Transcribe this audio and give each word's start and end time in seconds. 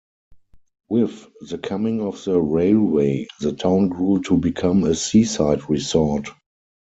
With 0.89 1.27
the 1.41 1.59
coming 1.59 2.01
of 2.01 2.23
the 2.23 2.41
railway, 2.41 3.27
the 3.39 3.53
town 3.53 3.89
grew 3.89 4.23
to 4.23 4.35
become 4.35 4.83
a 4.83 4.95
seaside 4.95 5.69
resort. 5.69 6.27